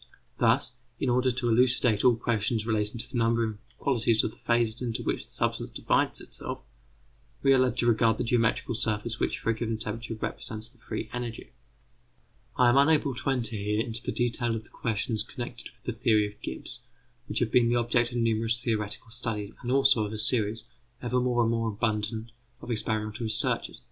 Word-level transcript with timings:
Thus, 0.39 0.71
in 0.99 1.09
order 1.09 1.29
to 1.31 1.47
elucidate 1.47 2.03
all 2.03 2.15
questions 2.15 2.65
relating 2.65 2.97
to 2.97 3.07
the 3.07 3.19
number 3.19 3.43
and 3.43 3.59
qualities 3.77 4.23
of 4.23 4.31
the 4.31 4.37
phases 4.37 4.81
into 4.81 5.03
which 5.03 5.27
the 5.27 5.31
substance 5.31 5.69
divides 5.75 6.19
itself, 6.19 6.61
we 7.43 7.53
are 7.53 7.59
led 7.59 7.77
to 7.77 7.85
regard 7.85 8.17
the 8.17 8.23
geometrical 8.23 8.73
surface 8.73 9.19
which 9.19 9.37
for 9.37 9.51
a 9.51 9.53
given 9.53 9.77
temperature 9.77 10.15
represents 10.15 10.69
the 10.69 10.79
free 10.79 11.07
energy. 11.13 11.51
I 12.57 12.69
am 12.69 12.77
unable 12.77 13.13
to 13.13 13.29
enter 13.29 13.55
here 13.55 13.79
into 13.85 14.01
the 14.01 14.11
detail 14.11 14.55
of 14.55 14.63
the 14.63 14.71
questions 14.71 15.21
connected 15.21 15.69
with 15.69 15.83
the 15.97 16.01
theories 16.01 16.33
of 16.33 16.41
Gibbs, 16.41 16.79
which 17.27 17.37
have 17.37 17.51
been 17.51 17.69
the 17.69 17.75
object 17.75 18.09
of 18.11 18.17
numerous 18.17 18.59
theoretical 18.59 19.11
studies, 19.11 19.55
and 19.61 19.71
also 19.71 20.03
of 20.03 20.13
a 20.13 20.17
series, 20.17 20.63
ever 21.03 21.19
more 21.19 21.43
and 21.43 21.51
more 21.51 21.67
abundant, 21.69 22.31
of 22.59 22.71
experimental 22.71 23.25
researches. 23.25 23.77
M. 23.77 23.79